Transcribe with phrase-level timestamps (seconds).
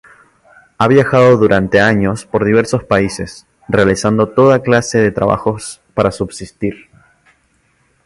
[0.79, 6.89] Ha viajado durante años por diversos países, realizando toda clase de trabajos para subsistir.